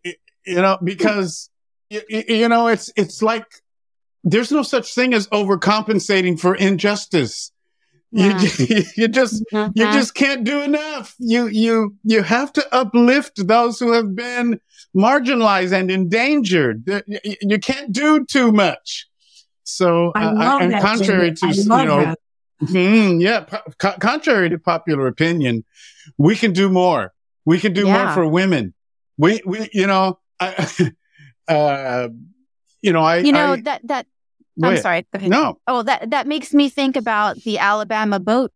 [0.46, 1.50] you know, because
[1.90, 3.46] you, you know it's it's like
[4.24, 7.52] there's no such thing as overcompensating for injustice.
[8.12, 8.42] You, Yeah.
[8.98, 9.94] you just you Mhm.
[9.94, 11.16] just can't do enough.
[11.20, 14.60] You you you have to uplift those who have been
[14.96, 16.84] marginalized and endangered.
[17.42, 19.08] You can't do too much.
[19.64, 20.82] So, I uh, and that.
[20.82, 22.16] contrary to you know,
[22.64, 23.46] mm, yeah,
[23.78, 25.64] co- contrary to popular opinion,
[26.18, 27.14] we can do more.
[27.46, 28.74] We can do more for women.
[29.18, 30.92] We we you know, I,
[31.48, 32.10] uh,
[32.82, 34.08] you know, I you know I, that that
[34.62, 34.82] I'm ahead.
[34.82, 35.06] sorry.
[35.22, 38.52] No, Oh, that that makes me think about the Alabama boat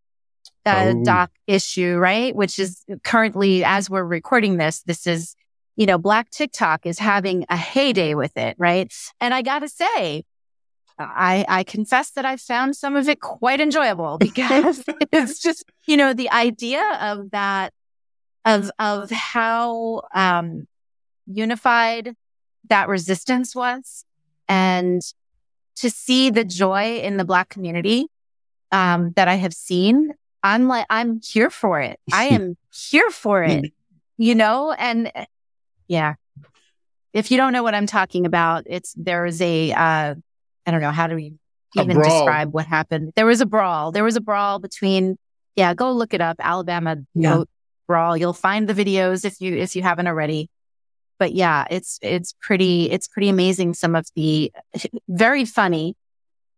[0.66, 1.04] uh, Oh.
[1.06, 2.36] dock issue, right?
[2.36, 5.36] Which is currently, as we're recording this, this is,
[5.76, 8.94] you know, Black TikTok is having a heyday with it, right?
[9.20, 10.24] And I gotta say,
[10.98, 15.98] I I confess that I found some of it quite enjoyable because it's just, you
[15.98, 17.74] know, the idea of that,
[18.46, 20.68] of of how um,
[21.26, 22.16] unified
[22.70, 24.06] that resistance was,
[24.48, 25.02] and
[25.76, 28.08] to see the joy in the black community
[28.72, 32.00] um, that I have seen, I'm like, I'm here for it.
[32.14, 33.74] I am here for it,
[34.18, 34.72] you know?
[34.72, 35.12] And
[35.88, 36.16] yeah,
[37.14, 40.16] if you don't know what I'm talking about, it's, there is a, uh,
[40.66, 41.34] I don't know, how do we
[41.76, 43.14] even describe what happened?
[43.16, 43.92] There was a brawl.
[43.92, 45.18] There was a brawl between,
[45.56, 47.44] yeah, go look it up, Alabama Yeah.
[47.88, 48.18] brawl.
[48.18, 50.50] You'll find the videos if you, if you haven't already
[51.18, 53.74] but yeah, it's it's pretty it's pretty amazing.
[53.74, 54.52] Some of the
[55.08, 55.96] very funny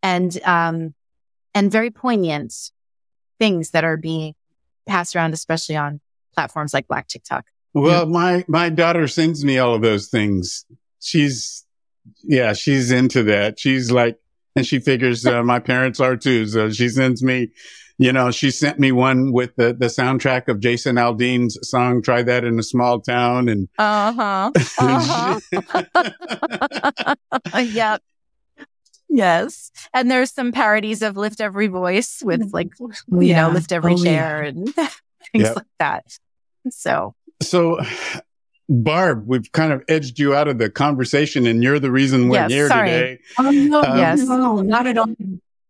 [0.02, 0.96] and um
[1.54, 2.72] and very poignant
[3.40, 4.34] things that are being
[4.88, 6.02] passed around, especially on
[6.34, 7.46] platforms like Black TikTok.
[7.82, 10.66] Well, my my daughter sends me all of those things.
[11.02, 11.66] She's
[12.24, 13.60] yeah, she's into that.
[13.60, 14.18] She's like,
[14.56, 16.46] and she figures uh, my parents are too.
[16.48, 17.50] So she sends me,
[17.98, 22.24] you know, she sent me one with the the soundtrack of Jason Aldean's song "Try
[22.24, 24.52] That in a Small Town," and Uh huh.
[24.80, 25.40] Uh-huh.
[27.62, 28.02] yep.
[29.10, 29.72] Yes.
[29.94, 33.48] And there's some parodies of Lift Every Voice with like, you Yeah.
[33.48, 34.04] know, Lift Every Oh, yeah.
[34.04, 34.92] Chair and things
[35.34, 35.56] Yep.
[35.56, 36.04] like that.
[36.70, 37.80] So, so.
[38.70, 42.36] Barb, we've kind of edged you out of the conversation, and you're the reason we're
[42.36, 42.90] Yes, here sorry.
[42.90, 43.20] today.
[43.40, 44.20] Oh, no, Um, Yes.
[44.24, 45.08] no, not at all.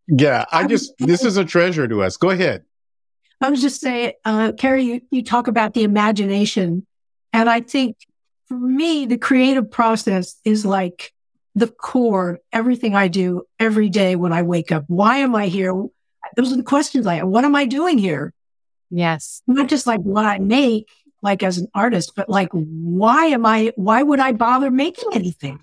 [0.08, 2.18] Yeah, I I'm- just this is a treasure to us.
[2.18, 2.64] Go ahead.
[3.40, 6.88] I was just saying, uh, Kerry, you, you talk about the imagination.
[7.34, 7.98] And I think
[8.48, 11.14] for me, the creative process is like
[11.54, 14.86] the core, everything I do every day when I wake up.
[14.88, 15.72] Why am I here?
[16.36, 17.28] Those are the questions I have.
[17.28, 18.34] What am I doing here?
[18.90, 19.44] yes.
[19.46, 20.88] Not just like what I make,
[21.30, 25.60] like as an artist, but like, why am I, why would I bother making anything?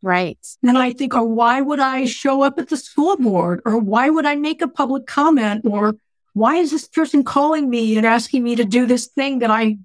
[0.00, 0.42] Right.
[0.62, 3.60] And I think, or why would I show up at the school board?
[3.64, 5.64] Or why would I make a public comment?
[5.64, 5.96] Or
[6.32, 9.78] why is this person calling me and asking me to do this thing that I,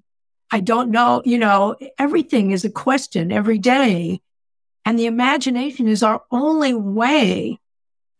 [0.50, 1.22] I don't know?
[1.24, 4.20] You know, everything is a question every day.
[4.84, 7.58] And the imagination is our only way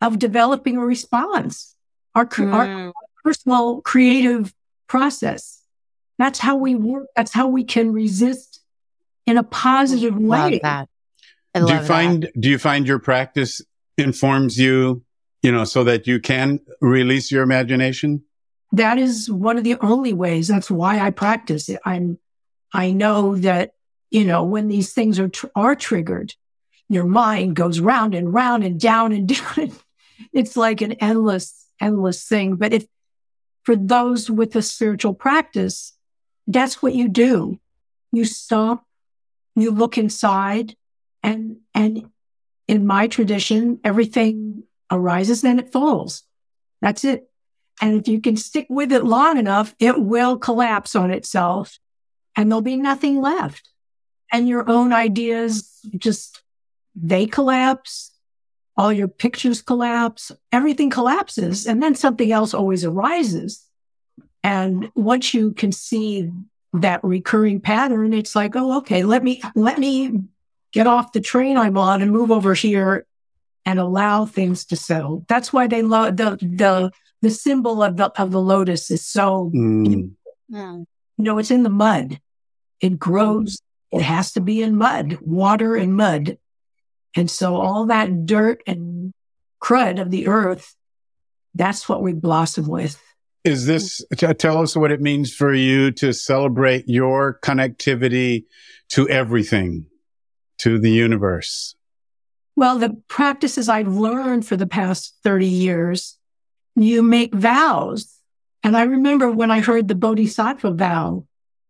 [0.01, 1.75] of developing a response,
[2.15, 2.91] our, cr- our Mm.
[3.23, 4.53] personal creative
[4.87, 5.60] process.
[6.21, 7.07] That's how we work.
[7.15, 8.61] That's how we can resist
[9.25, 10.59] in a positive Love way.
[10.63, 10.89] that.
[11.53, 13.61] I do love you find do you find your practice
[13.97, 15.03] informs you
[15.41, 18.23] you know so that you can release your imagination
[18.71, 20.47] that is one of the only ways.
[20.47, 21.79] That's why I practice it.
[21.85, 22.17] I'm,
[22.73, 23.73] I know that,
[24.09, 26.33] you know, when these things are, tr- are triggered,
[26.87, 29.71] your mind goes round and round and down and down.
[30.31, 32.55] it's like an endless, endless thing.
[32.55, 32.85] But if
[33.63, 35.93] for those with a spiritual practice,
[36.47, 37.59] that's what you do.
[38.11, 38.85] You stop,
[39.55, 40.75] you look inside
[41.23, 42.09] and, and
[42.67, 46.23] in my tradition, everything arises, then it falls.
[46.81, 47.29] That's it.
[47.81, 51.79] And if you can stick with it long enough, it will collapse on itself
[52.35, 53.69] and there'll be nothing left.
[54.31, 56.41] And your own ideas just,
[56.95, 58.11] they collapse.
[58.77, 60.31] All your pictures collapse.
[60.51, 61.67] Everything collapses.
[61.67, 63.65] And then something else always arises.
[64.43, 66.29] And once you can see
[66.73, 70.21] that recurring pattern, it's like, oh, okay, let me, let me
[70.71, 73.05] get off the train I'm on and move over here
[73.65, 75.25] and allow things to settle.
[75.27, 79.51] That's why they love the, the, the symbol of the, of the lotus is so,
[79.53, 80.13] Mm.
[80.51, 80.85] Mm.
[81.17, 82.19] you know, it's in the mud.
[82.79, 83.61] It grows.
[83.91, 86.37] It has to be in mud, water and mud.
[87.15, 89.13] And so all that dirt and
[89.61, 90.75] crud of the earth,
[91.53, 92.99] that's what we blossom with.
[93.43, 94.03] Is this
[94.37, 98.45] tell us what it means for you to celebrate your connectivity
[98.89, 99.85] to everything
[100.59, 101.75] to the universe
[102.55, 106.17] Well, the practices I've learned for the past 30 years,
[106.75, 108.13] you make vows.
[108.63, 111.25] And I remember when I heard the Bodhisattva vow,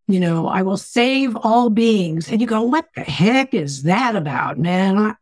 [0.08, 2.30] you know, I will save all beings.
[2.30, 4.98] And you go, what the heck is that about, man?
[4.98, 5.14] I,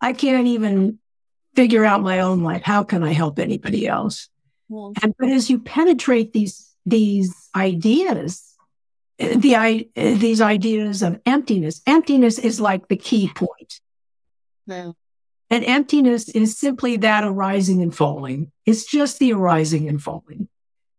[0.00, 0.98] I can't even
[1.54, 2.62] figure out my own life.
[2.62, 4.28] How can I help anybody else?
[4.70, 8.54] Well, and but as you penetrate these these ideas,
[9.18, 13.80] the these ideas of emptiness, emptiness is like the key point.
[15.50, 18.52] And emptiness is simply that arising and falling.
[18.64, 20.48] It's just the arising and falling.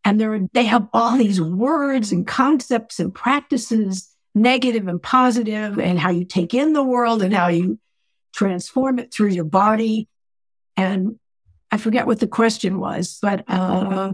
[0.03, 5.97] And there, they have all these words and concepts and practices, negative and positive, and
[5.97, 7.79] how you take in the world and how you
[8.35, 10.09] transform it through your body.
[10.75, 11.17] And
[11.71, 14.13] I forget what the question was, but uh,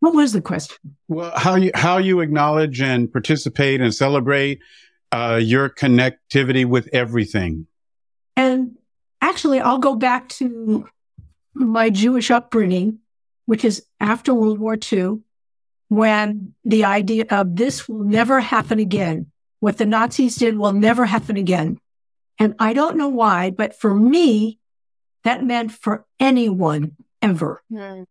[0.00, 0.76] what was the question?
[1.08, 4.60] Well, how you how you acknowledge and participate and celebrate
[5.12, 7.66] uh, your connectivity with everything.
[8.36, 8.76] And
[9.20, 10.88] actually, I'll go back to
[11.54, 12.98] my Jewish upbringing,
[13.46, 15.20] which is after World War II,
[15.88, 19.30] when the idea of this will never happen again.
[19.60, 21.78] What the Nazis did will never happen again.
[22.38, 24.58] And I don't know why, but for me,
[25.26, 27.62] that meant for anyone ever.
[27.70, 28.06] Mm.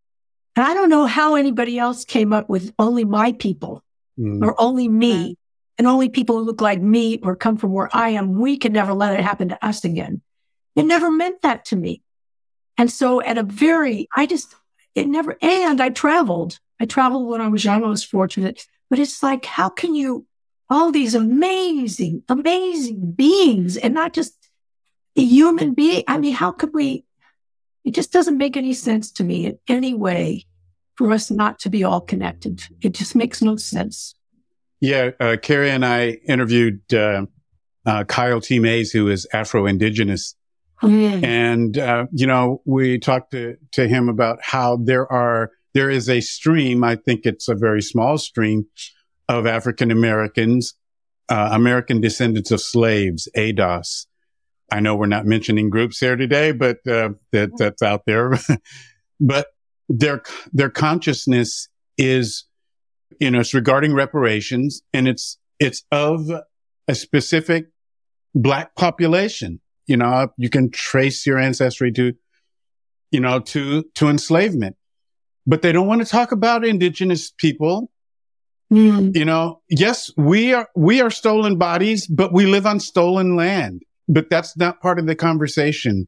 [0.56, 3.84] And I don't know how anybody else came up with only my people
[4.20, 4.42] mm.
[4.44, 5.36] or only me mm.
[5.78, 8.40] and only people who look like me or come from where I am.
[8.40, 10.22] We can never let it happen to us again.
[10.76, 12.02] It never meant that to me.
[12.78, 14.54] And so at a very, I just,
[14.94, 16.60] it never, and I traveled.
[16.80, 17.84] I traveled when I was young.
[17.84, 20.26] I was fortunate, but it's like, how can you,
[20.70, 24.34] all these amazing, amazing beings and not just
[25.16, 26.04] a human being?
[26.08, 27.05] I mean, how could we,
[27.86, 30.46] it just doesn't make any sense to me in any way
[30.96, 32.64] for us not to be all connected.
[32.82, 34.16] It just makes no sense.
[34.82, 35.12] Yeah.
[35.20, 37.26] Uh, Kerry and I interviewed, uh,
[37.86, 38.60] uh, Kyle T.
[38.60, 40.36] Mays, who is Afro Indigenous
[40.82, 41.24] Mm.
[41.24, 46.10] And, uh, you know, we talked to, to him about how there are, there is
[46.10, 46.84] a stream.
[46.84, 48.66] I think it's a very small stream
[49.28, 50.74] of African Americans,
[51.30, 54.06] uh, American descendants of slaves, ADOS.
[54.72, 58.38] I know we're not mentioning groups here today, but, uh, that, that's out there.
[59.20, 59.48] but
[59.88, 62.46] their, their consciousness is,
[63.20, 66.30] you know, it's regarding reparations and it's, it's of
[66.88, 67.68] a specific
[68.34, 72.14] black population you know, you can trace your ancestry to,
[73.12, 74.76] you know, to, to enslavement,
[75.46, 77.92] but they don't want to talk about indigenous people.
[78.74, 79.16] Mm.
[79.16, 83.84] You know, yes, we are, we are stolen bodies, but we live on stolen land,
[84.08, 86.08] but that's not part of the conversation.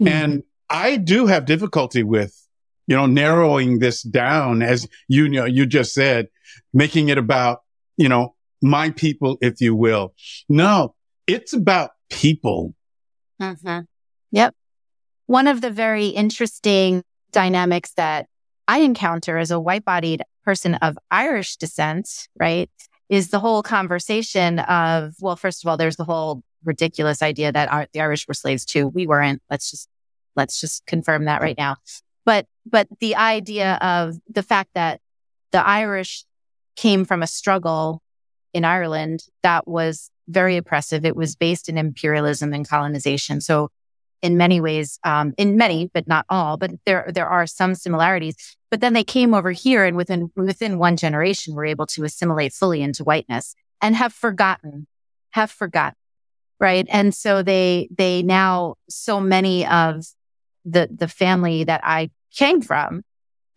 [0.00, 0.08] Mm.
[0.08, 2.36] And I do have difficulty with,
[2.86, 6.28] you know, narrowing this down as you know, you just said,
[6.72, 7.62] making it about,
[7.96, 10.14] you know, my people, if you will.
[10.48, 10.94] No,
[11.26, 12.74] it's about people.
[13.40, 13.80] Mm-hmm.
[14.30, 14.54] Yep.
[15.26, 18.26] One of the very interesting dynamics that
[18.68, 22.70] I encounter as a white bodied person of Irish descent, right,
[23.08, 27.70] is the whole conversation of, well, first of all, there's the whole ridiculous idea that
[27.70, 28.88] our, the Irish were slaves too.
[28.88, 29.42] We weren't.
[29.50, 29.88] Let's just,
[30.36, 31.76] let's just confirm that right now.
[32.24, 35.00] But, but the idea of the fact that
[35.50, 36.24] the Irish
[36.76, 38.02] came from a struggle
[38.54, 41.04] in Ireland that was very oppressive.
[41.04, 43.40] It was based in imperialism and colonization.
[43.40, 43.70] So
[44.22, 48.36] in many ways, um, in many, but not all, but there, there are some similarities.
[48.70, 52.52] But then they came over here and within, within one generation were able to assimilate
[52.52, 54.86] fully into whiteness and have forgotten,
[55.30, 55.96] have forgotten.
[56.62, 56.86] Right.
[56.90, 60.06] And so they, they now, so many of
[60.64, 63.02] the, the family that I came from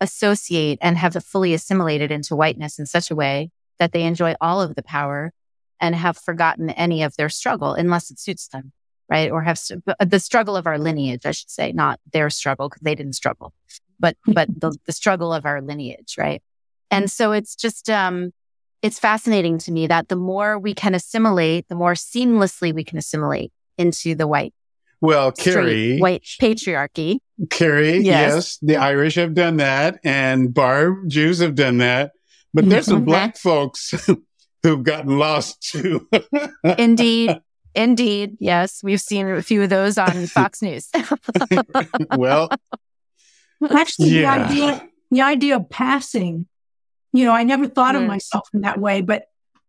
[0.00, 4.60] associate and have fully assimilated into whiteness in such a way that they enjoy all
[4.60, 5.32] of the power
[5.80, 8.72] and have forgotten any of their struggle unless it suits them,
[9.08, 9.30] right?
[9.30, 9.60] Or have
[10.04, 13.52] the struggle of our lineage, I should say, not their struggle because they didn't struggle,
[14.00, 16.42] but, but the, the struggle of our lineage, right?
[16.90, 18.32] And so it's just, um,
[18.82, 22.98] it's fascinating to me that the more we can assimilate, the more seamlessly we can
[22.98, 24.54] assimilate into the white.
[25.00, 27.18] Well, Kerry, white patriarchy.
[27.50, 28.04] Kerry, yes.
[28.04, 32.12] yes, the Irish have done that, and Barb, Jews have done that.
[32.54, 33.04] But there's some mm-hmm.
[33.04, 33.92] black folks
[34.62, 36.08] who've gotten lost too.
[36.78, 37.38] Indeed.
[37.74, 38.38] Indeed.
[38.40, 38.80] Yes.
[38.82, 40.88] We've seen a few of those on Fox News.
[42.16, 42.48] well,
[43.70, 44.38] actually, yeah.
[44.38, 46.46] the idea, the idea of passing,
[47.16, 48.02] you know, I never thought mm.
[48.02, 49.28] of myself in that way, but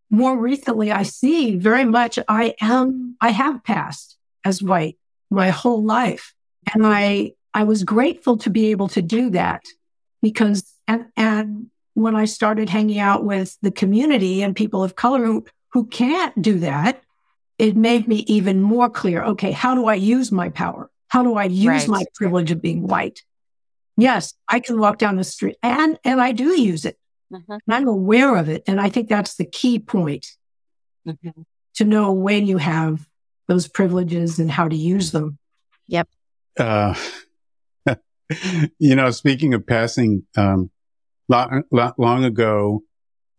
[0.09, 4.97] more recently I see very much I am, I have passed as white
[5.29, 6.33] my whole life.
[6.73, 9.63] And I, I was grateful to be able to do that
[10.21, 15.25] because, and, and when I started hanging out with the community and people of color
[15.25, 17.01] who, who can't do that,
[17.57, 19.23] it made me even more clear.
[19.23, 19.51] Okay.
[19.51, 20.89] How do I use my power?
[21.07, 21.87] How do I use Right.
[21.87, 23.23] my privilege of being white?
[23.95, 26.97] Yes, I can walk down the street and, and I do use it
[27.31, 27.43] Mhm.
[27.49, 28.63] and I'm aware of it.
[28.67, 30.25] And I think that's the key point
[31.07, 31.45] Mhm.
[31.75, 33.07] to know when you have
[33.47, 35.37] those privileges and how to use them.
[35.87, 36.07] Yep.
[36.59, 36.93] Uh,
[38.79, 40.69] you know, speaking of passing, um,
[41.29, 41.63] long,
[41.97, 42.83] long ago,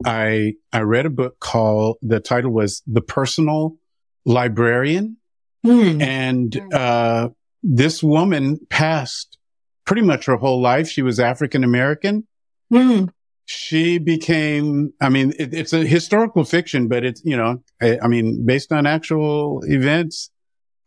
[0.05, 3.76] I, I read a book called, the title was The Personal
[4.24, 5.16] Librarian.
[5.64, 6.01] Hmm.
[6.01, 6.72] And, Mm.
[6.74, 7.28] uh,
[7.62, 9.36] this woman passed
[9.84, 10.89] pretty much her whole life.
[10.89, 12.26] She was African American.
[12.72, 13.07] Hmm.
[13.51, 18.07] She became, I mean, it, it's a historical fiction, but it's, you know, I, I
[18.07, 20.30] mean, based on actual events.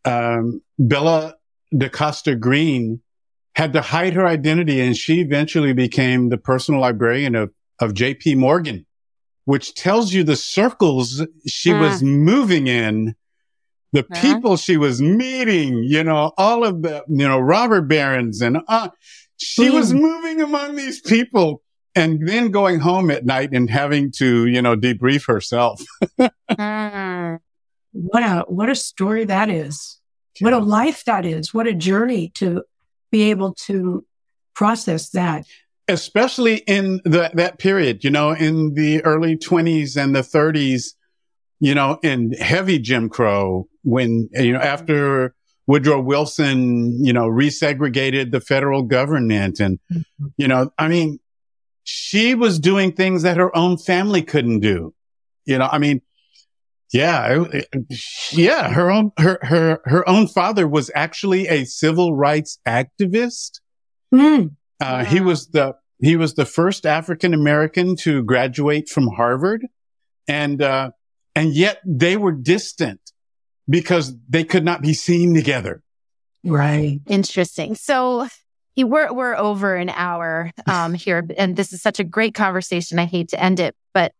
[0.05, 1.33] Um, Bella
[1.75, 3.01] da Costa Greene
[3.55, 8.37] had to hide her identity and she eventually became the personal librarian of, of JP
[8.37, 8.85] Morgan,
[9.45, 11.79] which tells you the circles she Hmm.
[11.79, 13.15] was moving in,
[13.91, 14.21] the Huh?
[14.21, 18.89] people she was meeting, you know, all of the, you know, robber barons and, uh,
[19.37, 21.63] she was moving among these people
[21.95, 25.81] and then going home at night and having to, you know, debrief herself.
[26.49, 27.39] Mm.
[27.93, 29.99] What a, what a story that is.
[30.39, 31.53] What a life that is.
[31.53, 32.63] What a journey to
[33.11, 34.05] be able to
[34.53, 35.45] process that.
[35.87, 40.95] especially in the, that period, you know, in the early twenties and the thirties,
[41.59, 45.35] you know, in heavy Jim Crow, when, you know, after
[45.67, 49.79] Woodrow Wilson, you know, resegregated the federal government and,
[50.37, 51.19] you know, I mean,
[51.83, 54.93] she was doing things that her own family couldn't do.
[55.45, 56.01] You know, I mean,
[56.93, 57.87] yeah, it- it-
[58.31, 63.59] yeah, her own, her, her, her own father was actually a civil rights activist.
[64.13, 64.47] Hmm.
[64.79, 69.67] Uh, he was the he was the first African American to graduate from Harvard,
[70.27, 70.91] and uh,
[71.35, 72.99] and yet they were distant
[73.69, 75.83] because they could not be seen together.
[76.43, 76.99] Right.
[77.07, 77.75] Interesting.
[77.75, 78.29] So you-
[78.77, 82.99] we're we're over an hour um, here, and this is such a great conversation.
[82.99, 84.13] I hate to end it, but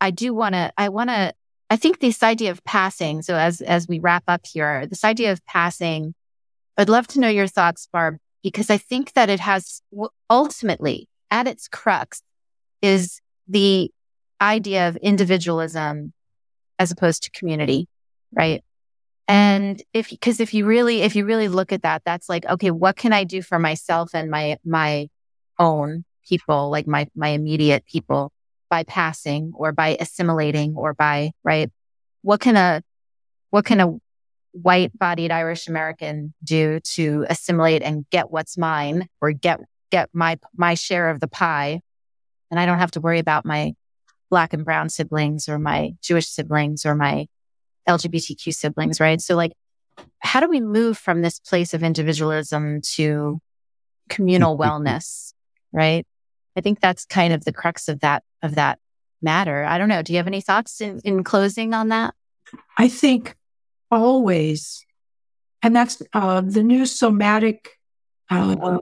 [0.00, 0.72] I do want to.
[0.76, 1.32] I want to.
[1.70, 3.22] I think this idea of passing.
[3.22, 6.14] So as as we wrap up here, this idea of passing,
[6.76, 9.82] I'd love to know your thoughts, Barb, because I think that it has
[10.30, 12.22] ultimately at its crux
[12.80, 13.90] is the
[14.40, 16.12] idea of individualism
[16.78, 17.88] as opposed to community,
[18.32, 18.62] right?
[19.28, 22.70] And if, cause if you really, if you really look at that, that's like, okay,
[22.70, 25.10] what can I do for myself and my, my
[25.58, 28.32] own people, like my, my immediate people
[28.70, 31.70] by passing or by assimilating or by, right?
[32.22, 32.82] What can a,
[33.50, 33.98] what can a
[34.52, 39.60] white bodied Irish American do to assimilate and get what's mine or get,
[39.90, 41.82] get my, my share of the pie?
[42.50, 43.74] And I don't have to worry about my
[44.30, 47.26] black and brown siblings or my Jewish siblings or my
[47.88, 49.20] LGBTQ siblings, right?
[49.20, 49.52] So like,
[50.20, 53.40] how do we move from this place of individualism to
[54.08, 55.32] communal wellness,
[55.72, 56.06] right?
[56.56, 58.78] I think that's kind of the crux of that, of that
[59.22, 59.64] matter.
[59.64, 60.02] I don't know.
[60.02, 62.14] Do you have any thoughts in, in closing on that?
[62.76, 63.36] I think
[63.90, 64.84] always,
[65.62, 67.70] and that's uh, the new somatic.
[68.30, 68.78] Uh,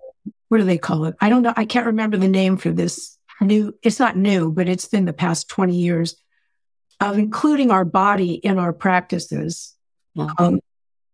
[0.48, 1.16] what do they call it?
[1.20, 1.54] I don't know.
[1.57, 3.74] I can't remember the name for this new.
[3.82, 6.16] It's not new, but it's been the past twenty years
[7.01, 9.74] of including our body in our practices.
[10.14, 10.28] Yeah.
[10.38, 10.61] Um,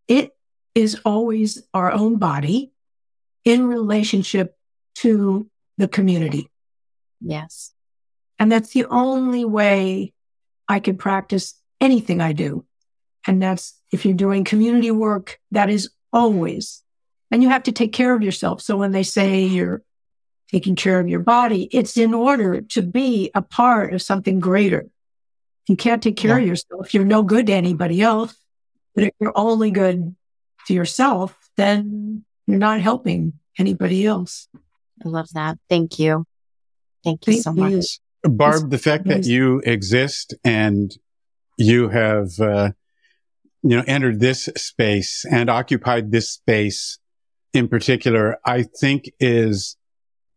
[0.09, 0.31] it
[0.75, 2.73] is always our own body
[3.45, 4.57] in relationship
[4.97, 6.49] to the community.
[7.21, 7.73] Yes.
[8.39, 10.13] And that's the only way
[10.69, 12.65] I can practice anything I do.
[13.27, 16.83] And that's if you're doing community work, that is always.
[17.31, 18.61] And you have to take care of yourself.
[18.61, 19.83] So when they say you're
[20.51, 24.89] taking care of your body, it's in order to be a part of something greater.
[25.65, 28.35] If you can't take care of yourself, you're no good to anybody else.
[28.95, 30.15] But if you're only good
[30.67, 34.49] to yourself, then you're not helping anybody else.
[35.05, 35.59] I love that.
[35.69, 36.27] Thank you.
[37.05, 37.77] Thank you Thank so you.
[37.77, 38.01] much.
[38.25, 40.97] Barb, the fact that you exist and
[41.59, 42.71] you have, uh,
[43.63, 46.99] you know, entered this space and occupied this space
[47.53, 49.77] in particular, I think is,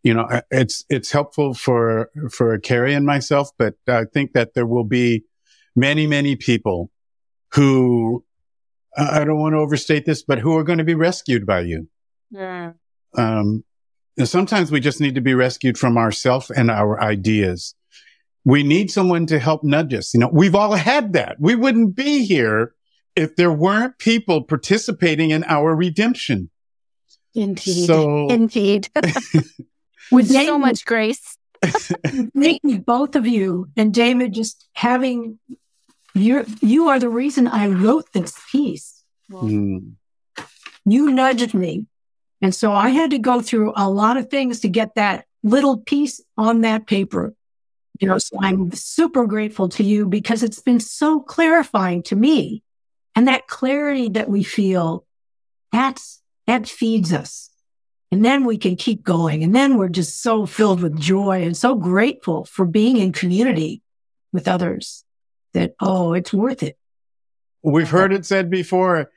[0.05, 4.53] you know, uh, it's, it's helpful for, for Kerry and myself, but I think that
[4.53, 5.23] there will be
[5.75, 6.91] many, many people
[7.53, 8.23] who,
[8.95, 11.61] I I don't want to overstate this, but who are going to be rescued by
[11.61, 11.89] you.
[12.29, 12.73] Yeah.
[13.17, 13.63] Um,
[14.15, 17.73] and sometimes we just need to be rescued from ourselves and our ideas.
[18.45, 20.13] We need someone to help nudge us.
[20.13, 21.37] You know, we've all had that.
[21.39, 22.75] We wouldn't be here
[23.15, 26.51] if there weren't people participating in our redemption.
[27.33, 27.87] Indeed.
[27.87, 28.89] So- Indeed.
[30.11, 31.37] With so much grace.
[31.63, 33.69] Thank both of you.
[33.75, 35.39] And David, just having
[36.13, 39.03] you you are the reason I wrote this piece.
[39.31, 39.93] Mm.
[40.85, 41.87] You nudged me.
[42.41, 45.77] And so I had to go through a lot of things to get that little
[45.77, 47.33] piece on that paper.
[47.99, 52.61] You know, so I'm super grateful to you because it's been so clarifying to me.
[53.15, 55.05] And that clarity that we feel,
[55.71, 57.49] that's, that feeds us.
[58.15, 59.43] And then we can keep going.
[59.43, 63.81] And then we're just so filled with joy and so grateful for being in community
[64.31, 65.03] with others
[65.51, 66.77] that, oh, it's worth it.
[67.61, 69.11] We've heard it said before.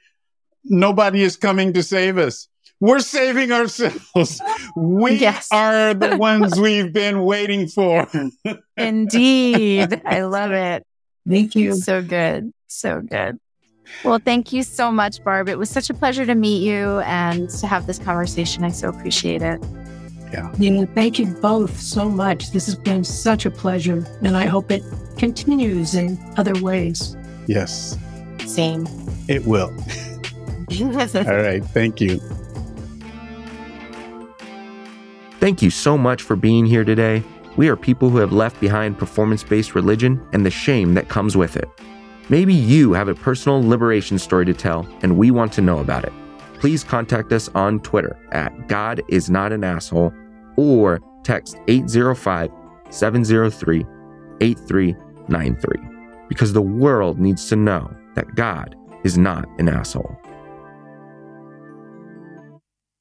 [0.64, 2.48] Nobody is coming to save us.
[2.80, 4.42] We're saving ourselves.
[4.76, 5.46] We Yes.
[5.52, 8.08] are the ones we've been waiting for.
[8.76, 10.02] Indeed.
[10.04, 10.84] I love it.
[11.28, 11.74] Thank you.
[11.76, 12.52] So good.
[12.66, 13.38] So good.
[14.04, 15.48] Well, thank you so much, Barb.
[15.48, 18.64] It was such a pleasure to meet you and to have this conversation.
[18.64, 19.60] I so appreciate it.
[20.32, 20.52] Yeah,
[20.94, 22.52] thank you both so much.
[22.52, 24.82] This has been such a pleasure, and I hope it
[25.16, 27.16] continues in other ways.
[27.46, 27.96] yes,
[28.44, 28.86] Same.
[29.26, 29.68] it will.
[30.80, 31.64] All right.
[31.64, 32.20] Thank you.
[35.40, 37.22] Thank you so much for being here today.
[37.56, 41.36] We are people who have left behind performance based religion and the shame that comes
[41.36, 41.68] with it.
[42.30, 46.04] Maybe you have a personal liberation story to tell, and we want to know about
[46.04, 46.12] it.
[46.60, 50.12] Please contact us on Twitter at God is not an asshole
[50.56, 52.50] or text 805
[52.90, 53.86] 703
[54.40, 55.88] 8393
[56.28, 60.14] because the world needs to know that God is not an asshole.